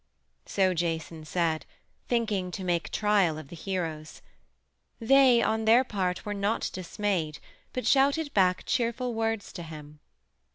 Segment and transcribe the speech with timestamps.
[0.47, 1.67] So Jason said,
[2.07, 4.23] thinking to make trial of the heroes.
[4.99, 7.37] They, on their part, were not dismayed,
[7.71, 9.99] but shouted back cheerful words to him.